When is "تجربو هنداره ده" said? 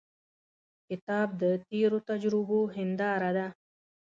2.09-3.47